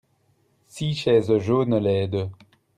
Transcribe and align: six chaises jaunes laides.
six 0.67 0.95
chaises 0.95 1.37
jaunes 1.37 1.77
laides. 1.77 2.27